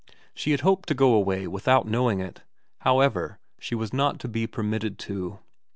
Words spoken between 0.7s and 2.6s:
to go away without knowing it.